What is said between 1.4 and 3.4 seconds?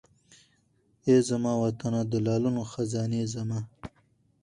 وطنه د لالونو خزانې